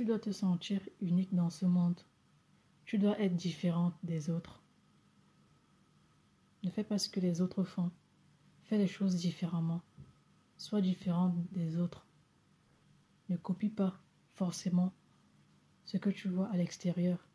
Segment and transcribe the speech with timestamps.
[0.00, 2.00] Tu dois te sentir unique dans ce monde.
[2.86, 4.62] Tu dois être différente des autres.
[6.62, 7.90] Ne fais pas ce que les autres font.
[8.62, 9.82] Fais les choses différemment.
[10.56, 12.06] Sois différente des autres.
[13.28, 14.00] Ne copie pas
[14.36, 14.94] forcément
[15.84, 17.28] ce que tu vois à l'extérieur.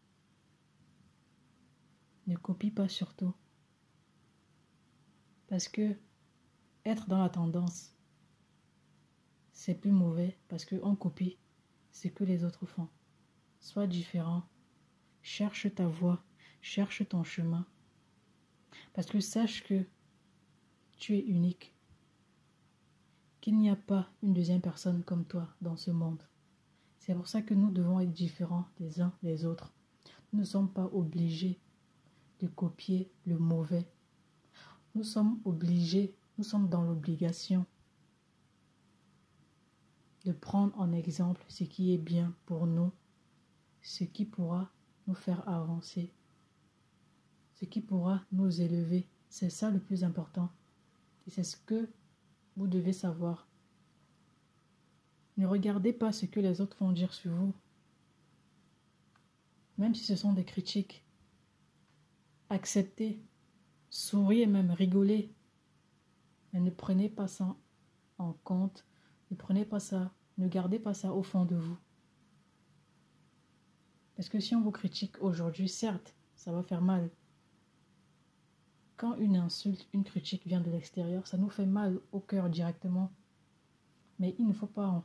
[2.26, 3.36] Ne copie pas surtout.
[5.50, 5.96] Parce que
[6.84, 7.96] être dans la tendance,
[9.52, 11.38] c'est plus mauvais parce qu'on copie
[11.96, 12.90] ce que les autres font.
[13.62, 14.44] Sois différent.
[15.22, 16.22] Cherche ta voie.
[16.62, 17.66] Cherche ton chemin.
[18.94, 19.86] Parce que sache que
[20.98, 21.74] tu es unique.
[23.40, 26.22] Qu'il n'y a pas une deuxième personne comme toi dans ce monde.
[27.00, 29.72] C'est pour ça que nous devons être différents des uns des autres.
[30.34, 31.62] Nous ne sommes pas obligés
[32.42, 33.88] de copier le mauvais.
[34.96, 37.66] Nous sommes obligés, nous sommes dans l'obligation
[40.26, 42.92] de prendre en exemple ce qui est bien pour nous,
[43.84, 44.72] ce qui pourra
[45.06, 46.12] nous faire avancer,
[47.54, 49.08] ce qui pourra nous élever.
[49.30, 50.50] C'est ça le plus important.
[51.28, 51.88] C'est ce que
[52.58, 53.48] vous devez savoir.
[55.38, 57.54] Ne regardez pas ce que les autres vont dire sur vous.
[59.78, 61.06] Même si ce sont des critiques.
[62.50, 63.22] Acceptez,
[63.90, 65.32] souriez même, rigolez.
[66.52, 67.56] Mais ne prenez pas ça
[68.18, 68.86] en compte.
[69.30, 71.78] Ne prenez pas ça, ne gardez pas ça au fond de vous.
[74.16, 77.10] Parce que si on vous critique aujourd'hui, certes, ça va faire mal.
[78.98, 83.12] Quand une insulte, une critique vient de l'extérieur, ça nous fait mal au cœur directement.
[84.20, 85.04] Mais il ne faut pas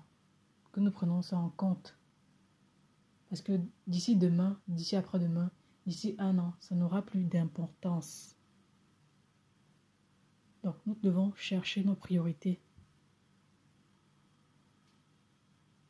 [0.71, 1.97] que nous prenons ça en compte.
[3.29, 5.51] Parce que d'ici demain, d'ici après-demain,
[5.87, 8.37] d'ici un an, ça n'aura plus d'importance.
[10.63, 12.61] Donc nous devons chercher nos priorités.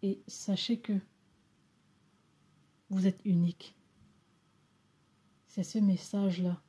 [0.03, 0.99] Et sachez que
[2.89, 3.77] vous êtes unique.
[5.47, 6.63] C'est ce message-là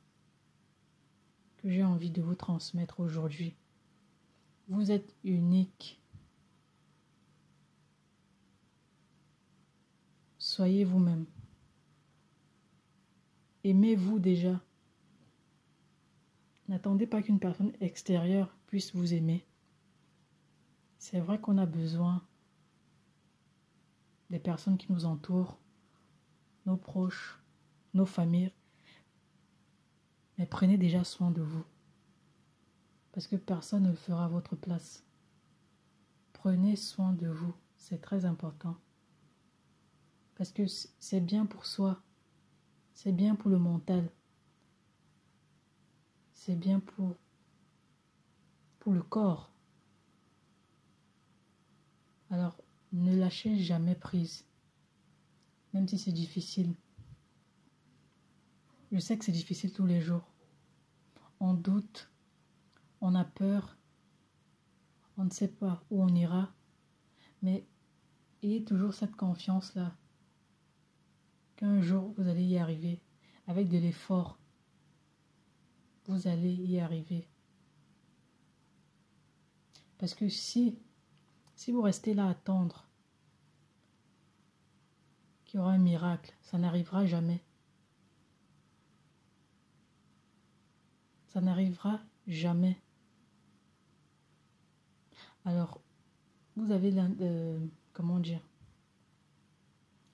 [1.58, 3.54] que j'ai envie de vous transmettre aujourd'hui.
[4.68, 6.00] Vous êtes unique.
[10.38, 11.26] Soyez vous-même.
[13.64, 14.60] Aimez-vous déjà.
[16.68, 19.46] N'attendez pas qu'une personne extérieure puisse vous aimer.
[20.98, 22.26] C'est vrai qu'on a besoin
[24.32, 25.58] des personnes qui nous entourent,
[26.64, 27.38] nos proches,
[27.92, 28.50] nos familles.
[30.38, 31.64] Mais prenez déjà soin de vous.
[33.12, 35.04] Parce que personne ne le fera à votre place.
[36.32, 37.54] Prenez soin de vous.
[37.76, 38.78] C'est très important.
[40.34, 42.02] Parce que c'est bien pour soi.
[42.94, 44.10] C'est bien pour le mental.
[46.32, 47.14] C'est bien pour,
[48.78, 49.52] pour le corps.
[52.30, 52.56] Alors,
[52.92, 54.44] ne lâchez jamais prise.
[55.72, 56.74] Même si c'est difficile.
[58.90, 60.28] Je sais que c'est difficile tous les jours.
[61.40, 62.10] On doute,
[63.00, 63.76] on a peur,
[65.16, 66.52] on ne sait pas où on ira,
[67.42, 67.66] mais
[68.42, 69.96] ayez toujours cette confiance-là
[71.56, 73.00] qu'un jour vous allez y arriver.
[73.48, 74.38] Avec de l'effort,
[76.06, 77.28] vous allez y arriver.
[79.98, 80.78] Parce que si,
[81.62, 82.88] si vous restez là à attendre
[85.44, 87.40] qu'il y aura un miracle, ça n'arrivera jamais.
[91.28, 92.82] Ça n'arrivera jamais.
[95.44, 95.80] Alors,
[96.56, 98.44] vous avez, euh, comment dire,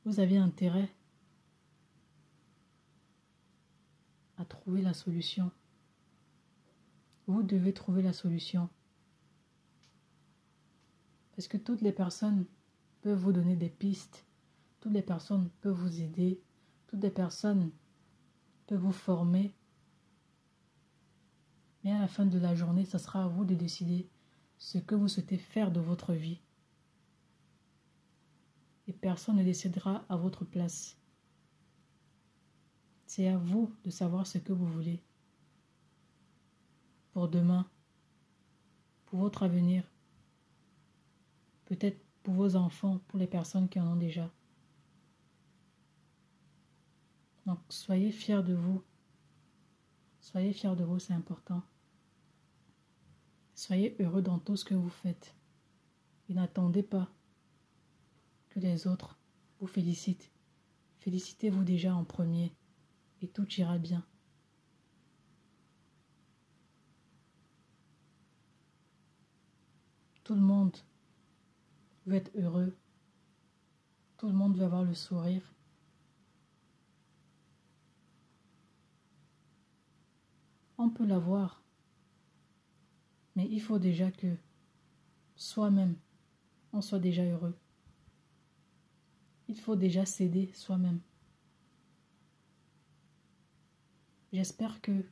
[0.04, 0.94] vous avez intérêt
[4.36, 5.50] à trouver la solution.
[7.26, 8.68] Vous devez trouver la solution.
[11.38, 12.46] Parce que toutes les personnes
[13.00, 14.26] peuvent vous donner des pistes?
[14.80, 16.42] Toutes les personnes peuvent vous aider?
[16.88, 17.70] Toutes les personnes
[18.66, 19.54] peuvent vous former?
[21.84, 24.10] Mais à la fin de la journée, ce sera à vous de décider
[24.56, 26.40] ce que vous souhaitez faire de votre vie.
[28.88, 30.98] Et personne ne décidera à votre place.
[33.06, 35.04] C'est à vous de savoir ce que vous voulez.
[37.12, 37.70] Pour demain,
[39.06, 39.88] pour votre avenir,
[41.68, 44.32] peut-être pour vos enfants, pour les personnes qui en ont déjà.
[47.44, 48.82] Donc soyez fiers de vous.
[50.20, 51.62] Soyez fiers de vous, c'est important.
[53.54, 55.34] Soyez heureux dans tout ce que vous faites.
[56.30, 57.10] Et n'attendez pas
[58.48, 59.18] que les autres
[59.60, 60.32] vous félicitent.
[61.00, 62.54] Félicitez-vous déjà en premier
[63.20, 64.06] et tout ira bien.
[70.24, 70.76] Tout le monde
[72.08, 72.76] veut être heureux.
[74.16, 75.42] Tout le monde veut avoir le sourire.
[80.78, 81.62] On peut l'avoir.
[83.36, 84.36] Mais il faut déjà que
[85.36, 85.96] soi-même,
[86.72, 87.56] on soit déjà heureux.
[89.46, 91.00] Il faut déjà s'aider soi-même.
[94.32, 95.04] J'espère que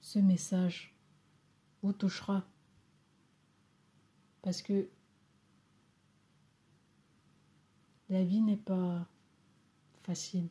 [0.00, 0.96] ce message
[1.82, 2.44] vous touchera
[4.48, 4.88] parce que
[8.08, 9.06] la vie n'est pas
[10.04, 10.48] facile.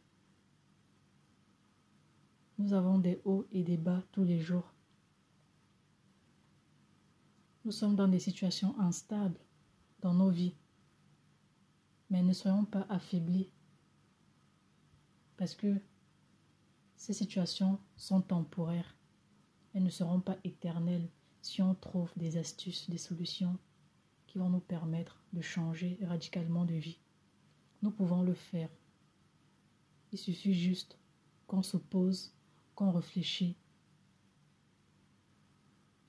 [2.60, 4.72] Nous avons des hauts et des bas tous les jours.
[7.66, 9.40] Nous sommes dans des situations instables
[10.02, 10.54] dans nos vies.
[12.12, 13.50] Mais ne soyons pas affaiblis
[15.38, 15.76] parce que
[16.98, 18.96] ces situations sont temporaires.
[19.74, 21.10] Elles ne seront pas éternelles
[21.42, 23.58] si on trouve des astuces, des solutions
[24.45, 27.00] nous permettre de changer radicalement de vie.
[27.81, 28.69] Nous pouvons le faire.
[30.12, 30.98] Il suffit juste
[31.48, 32.34] qu'on se pose,
[32.75, 33.57] qu'on réfléchit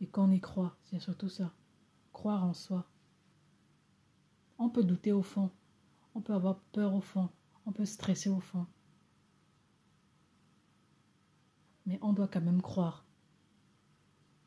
[0.01, 0.77] et qu'on y croit.
[0.85, 1.53] C'est surtout ça.
[2.13, 2.89] Croire en soi.
[4.59, 5.51] On peut douter au fond.
[6.15, 7.29] On peut avoir peur au fond.
[7.67, 8.67] On peut stresser au fond.
[11.87, 13.07] Mais on doit quand même croire.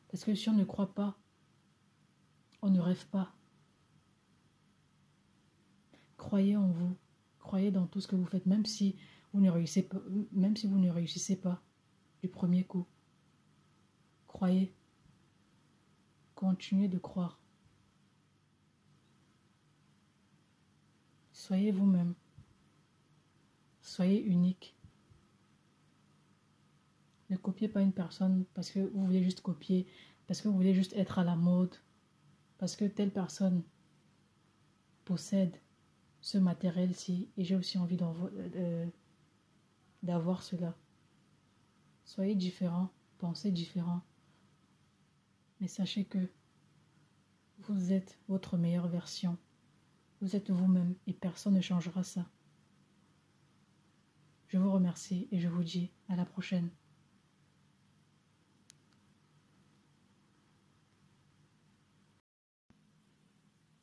[0.08, 1.18] Parce que si on ne croit pas,
[2.60, 3.34] on ne rêve pas.
[6.22, 6.96] Croyez en vous.
[7.40, 8.96] Croyez dans tout ce que vous faites, même si
[9.32, 11.60] vous ne réussissez pas,
[12.22, 12.86] du premier coup.
[14.28, 14.72] Croyez.
[16.36, 17.40] Continuez de croire.
[21.32, 22.14] Soyez vous-même.
[23.80, 24.76] Soyez unique.
[27.30, 29.88] Ne copiez pas une personne parce que vous voulez juste copier,
[30.28, 31.74] parce que vous voulez juste être à la mode,
[32.58, 33.64] parce que telle personne
[35.04, 35.58] possède
[36.22, 38.86] ce matériel-ci et j'ai aussi envie euh,
[40.02, 40.74] d'avoir cela.
[42.04, 44.00] Soyez différent, pensez différent.
[45.60, 46.30] Mais sachez que
[47.58, 49.36] vous êtes votre meilleure version.
[50.20, 52.24] Vous êtes vous-même et personne ne changera ça.
[54.46, 56.70] Je vous remercie et je vous dis à la prochaine.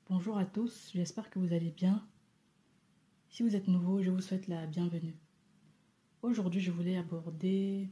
[0.08, 2.08] Bonjour à tous, j'espère que vous allez bien.
[3.30, 5.16] Si vous êtes nouveau, je vous souhaite la bienvenue.
[6.24, 7.88] Aujourd'hui, je voulais aborder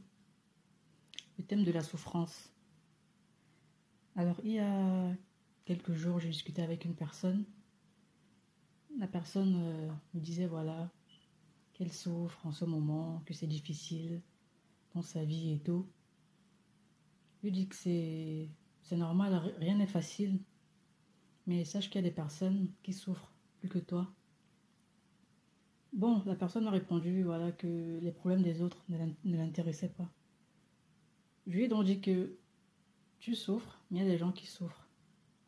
[1.38, 2.52] le thème de la souffrance.
[4.16, 5.14] Alors, il y a
[5.64, 7.44] quelques jours, j'ai discuté avec une personne.
[8.98, 10.90] La personne euh, me disait, voilà,
[11.72, 14.20] qu'elle souffre en ce moment, que c'est difficile
[14.92, 15.88] dans sa vie et tout.
[17.38, 18.48] Je lui dis que c'est,
[18.82, 20.40] c'est normal, rien n'est facile.
[21.46, 24.12] Mais sache qu'il y a des personnes qui souffrent plus que toi.
[25.92, 30.08] Bon, la personne a répondu voilà, que les problèmes des autres ne l'intéressaient pas.
[31.46, 32.36] Je donc dit que
[33.20, 34.86] tu souffres, mais il y a des gens qui souffrent.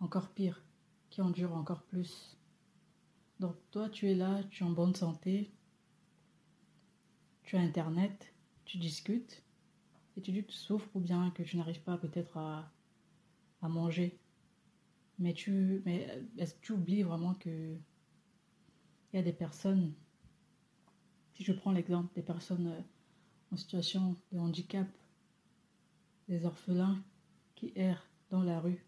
[0.01, 0.65] Encore pire,
[1.11, 2.39] qui endurent encore plus.
[3.39, 5.51] Donc toi, tu es là, tu es en bonne santé,
[7.43, 8.33] tu as Internet,
[8.65, 9.43] tu discutes,
[10.17, 12.73] et tu dis que tu souffres ou bien que tu n'arrives pas peut-être à,
[13.61, 14.19] à, manger.
[15.19, 16.09] Mais tu, mais
[16.39, 17.77] est-ce que tu oublies vraiment que
[19.13, 19.93] il y a des personnes,
[21.41, 22.81] si je prends l'exemple des personnes euh,
[23.51, 24.87] en situation de handicap,
[26.29, 27.03] des orphelins
[27.55, 28.85] qui errent dans la rue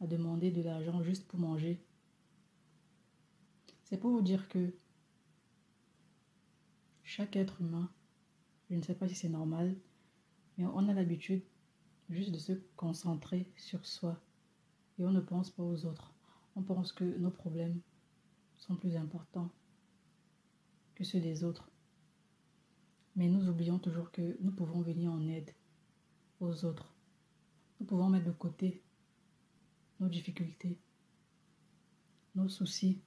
[0.00, 1.80] à demander de l'argent juste pour manger.
[3.84, 4.74] C'est pour vous dire que
[7.04, 7.88] chaque être humain,
[8.68, 9.76] je ne sais pas si c'est normal,
[10.56, 11.44] mais on a l'habitude
[12.10, 14.20] juste de se concentrer sur soi
[14.98, 16.12] et on ne pense pas aux autres.
[16.56, 17.80] On pense que nos problèmes
[18.56, 19.52] sont plus importants
[20.98, 21.70] que ceux des autres.
[23.14, 25.54] Mais nous oublions toujours que nous pouvons venir en aide
[26.40, 26.92] aux autres.
[27.78, 28.82] Nous pouvons mettre de côté
[30.00, 30.76] nos difficultés,
[32.34, 33.00] nos soucis,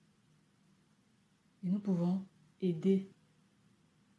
[1.64, 2.26] et nous pouvons
[2.62, 3.12] aider,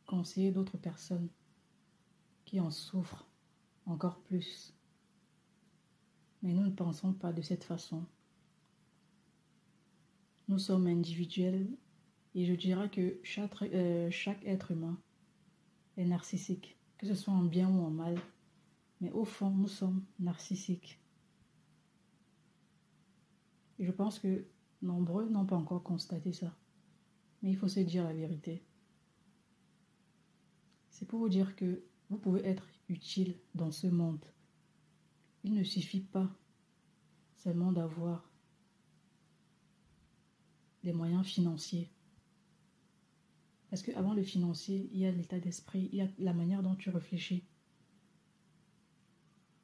[0.06, 1.30] conseiller d'autres personnes
[2.44, 3.26] qui en souffrent
[3.86, 4.74] encore plus.
[6.42, 8.04] Mais nous ne pensons pas de cette façon.
[10.48, 11.70] Nous sommes individuels
[12.34, 14.98] et je dirais que chaque, euh, chaque être humain
[15.96, 18.18] est narcissique, que ce soit en bien ou en mal.
[19.00, 21.00] Mais au fond, nous sommes narcissiques.
[23.78, 24.46] Et je pense que
[24.80, 26.56] nombreux n'ont pas encore constaté ça.
[27.42, 28.62] Mais il faut se dire la vérité.
[30.90, 34.24] C'est pour vous dire que vous pouvez être utile dans ce monde.
[35.44, 36.30] Il ne suffit pas
[37.34, 38.30] seulement d'avoir
[40.84, 41.91] les moyens financiers.
[43.72, 46.74] Parce qu'avant le financier, il y a l'état d'esprit, il y a la manière dont
[46.74, 47.42] tu réfléchis.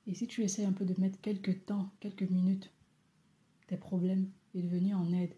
[0.07, 2.73] Et si tu essaies un peu de mettre quelques temps, quelques minutes,
[3.67, 5.35] tes problèmes et de venir en aide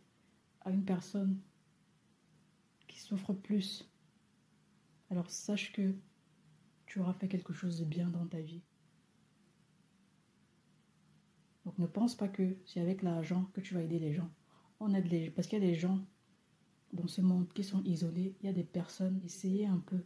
[0.60, 1.40] à une personne
[2.86, 3.90] qui souffre plus,
[5.10, 5.92] alors sache que
[6.86, 8.62] tu auras fait quelque chose de bien dans ta vie.
[11.64, 14.30] Donc ne pense pas que c'est avec l'argent que tu vas aider les gens.
[14.78, 16.06] On aide les parce qu'il y a des gens
[16.92, 20.04] dans ce monde qui sont isolés, il y a des personnes, essayez un peu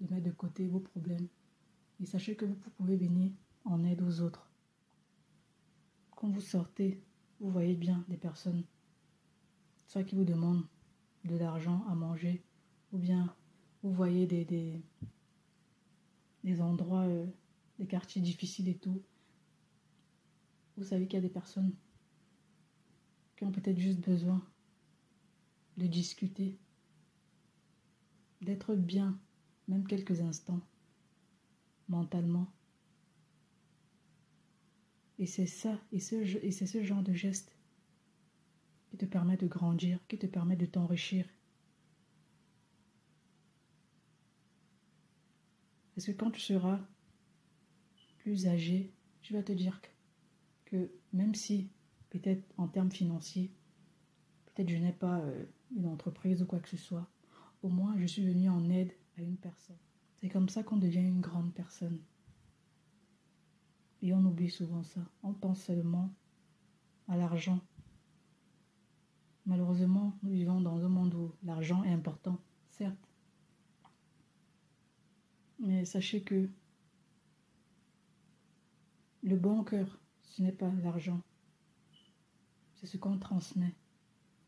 [0.00, 1.28] de mettre de côté vos problèmes
[2.00, 3.32] et sachez que vous pouvez venir
[3.64, 4.50] en aide aux autres.
[6.14, 7.00] Quand vous sortez,
[7.40, 8.64] vous voyez bien des personnes,
[9.86, 10.66] soit qui vous demandent
[11.24, 12.42] de l'argent à manger,
[12.92, 13.34] ou bien
[13.82, 14.44] vous voyez des,
[16.44, 17.26] des, endroits, euh,
[17.78, 19.02] des quartiers difficiles et tout.
[20.76, 21.72] Vous savez qu'il y a des personnes
[23.36, 24.42] qui ont peut-être juste besoin
[25.76, 26.58] de discuter,
[28.42, 29.18] d'être bien,
[29.68, 30.60] même quelques instants,
[31.88, 32.52] mentalement.
[35.18, 37.56] Et c'est ça, et, et c'est ce genre de geste
[38.90, 41.26] qui te permet de grandir, qui te permet de t'enrichir.
[45.94, 46.78] Parce que quand tu seras
[48.18, 48.92] plus âgé,
[49.22, 49.80] tu vas te dire
[50.66, 51.70] que, même si,
[52.10, 53.50] peut-être en termes financiers,
[54.46, 55.44] peut-être je n'ai pas euh,
[55.74, 57.08] une entreprise ou quoi que ce soit,
[57.62, 59.78] au moins je suis venu en aide à une personne.
[60.16, 62.00] C'est comme ça qu'on devient une grande personne.
[64.02, 65.00] Et on oublie souvent ça.
[65.22, 66.14] On pense seulement
[67.08, 67.60] à l'argent.
[69.46, 73.08] Malheureusement, nous vivons dans un monde où l'argent est important, certes.
[75.58, 76.48] Mais sachez que
[79.22, 81.20] le bon cœur, ce n'est pas l'argent.
[82.74, 83.74] C'est ce qu'on transmet.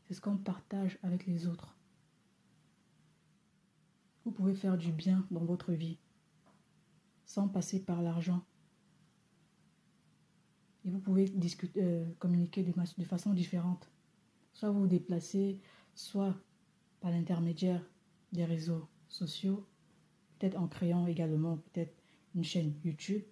[0.08, 1.76] C'est ce qu'on partage avec les autres.
[4.24, 5.98] Vous pouvez faire du bien dans votre vie
[7.26, 8.42] sans passer par l'argent.
[10.86, 11.30] Et vous pouvez
[11.76, 13.90] euh, communiquer de, de façon différente.
[14.54, 15.60] Soit vous vous déplacez,
[15.94, 16.34] soit
[17.00, 17.84] par l'intermédiaire
[18.32, 19.66] des réseaux sociaux,
[20.38, 21.94] peut-être en créant également peut-être
[22.34, 23.22] une chaîne YouTube.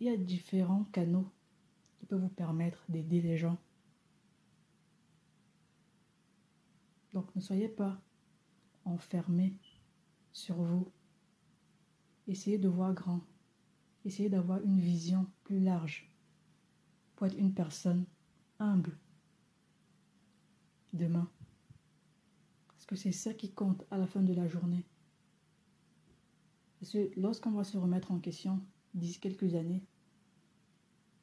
[0.00, 1.30] Il y a différents canaux
[1.98, 3.58] qui peuvent vous permettre d'aider les gens.
[7.12, 8.00] Donc ne soyez pas
[8.84, 9.56] enfermés
[10.32, 10.90] sur vous.
[12.26, 13.20] Essayez de voir grand.
[14.04, 16.10] Essayez d'avoir une vision plus large
[17.14, 18.06] pour être une personne
[18.58, 18.98] humble
[20.92, 21.30] demain.
[22.68, 24.84] Parce que c'est ça qui compte à la fin de la journée.
[26.80, 28.60] Parce que lorsqu'on va se remettre en question
[28.94, 29.84] d'ici quelques années,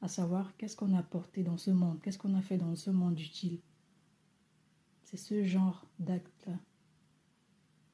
[0.00, 2.90] à savoir qu'est-ce qu'on a apporté dans ce monde, qu'est-ce qu'on a fait dans ce
[2.90, 3.60] monde utile,
[5.10, 6.56] c'est ce genre d'acte-là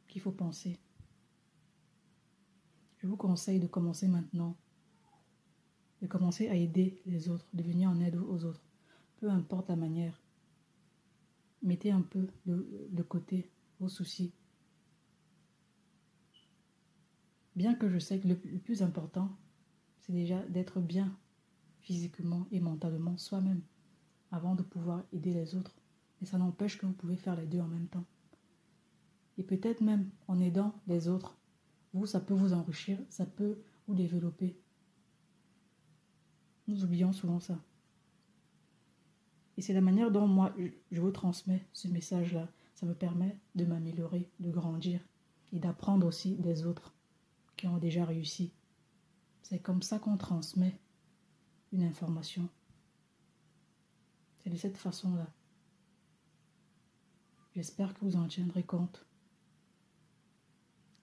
[0.06, 0.78] qu'il faut penser.
[2.98, 4.54] Je vous conseille de commencer maintenant,
[6.02, 8.60] de commencer à aider les autres, de venir en aide aux autres,
[9.16, 10.20] peu importe la manière.
[11.62, 14.34] Mettez un peu de, côté vos soucis.
[17.54, 19.34] Bien que je sais que le, le plus important,
[20.00, 21.18] c'est déjà d'être bien
[21.80, 23.62] physiquement et mentalement soi-même
[24.30, 25.74] avant de pouvoir aider les autres.
[26.20, 28.04] Mais ça n'empêche que vous pouvez faire les deux en même temps.
[29.38, 31.36] Et peut-être même en aidant les autres,
[31.92, 34.58] vous, ça peut vous enrichir, ça peut vous développer.
[36.68, 37.58] Nous oublions souvent ça.
[39.56, 40.54] Et c'est la manière dont moi,
[40.90, 42.48] je vous transmets ce message-là.
[42.74, 45.00] Ça me permet de m'améliorer, de grandir
[45.52, 46.94] et d'apprendre aussi des autres
[47.56, 48.52] qui ont déjà réussi.
[49.42, 50.78] C'est comme ça qu'on transmet
[51.72, 52.48] une information.
[54.42, 55.32] C'est de cette façon-là.
[57.56, 59.06] J'espère que vous en tiendrez compte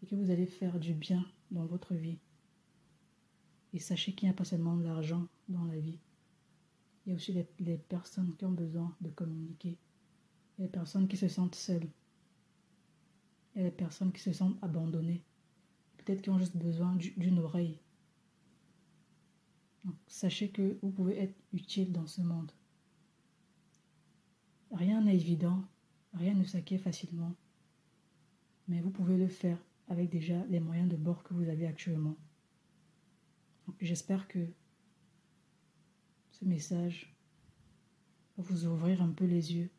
[0.03, 2.19] et que vous allez faire du bien dans votre vie.
[3.73, 5.97] Et sachez qu'il n'y a pas seulement de l'argent dans la vie.
[7.05, 9.79] Il y a aussi les, personnes qui ont besoin de communiquer.
[9.79, 11.89] Il y a les personnes qui se sentent seules.
[13.55, 15.23] Il y a les personnes qui se sentent abandonnées.
[15.97, 17.79] Peut-être qui ont juste besoin d'une oreille.
[20.05, 22.51] Sachez que vous pouvez être utile dans ce monde.
[24.69, 25.63] Rien n'est évident,
[26.13, 27.33] rien ne s'acquiert facilement,
[28.67, 32.15] mais vous pouvez le faire avec déjà les moyens de bord que vous avez actuellement.
[33.79, 34.45] J'espère que
[36.31, 37.15] ce message
[38.37, 39.69] va vous ouvrir un peu les yeux,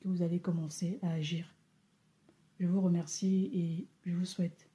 [0.00, 1.54] que vous allez commencer à agir.
[2.58, 4.68] Je vous remercie et je vous souhaite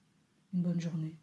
[0.54, 1.16] une bonne journée.